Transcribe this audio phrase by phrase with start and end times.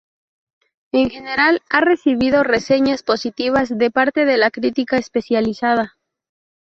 [0.91, 5.95] En general ha recibido reseñas positivas de parte de la crítica especializada.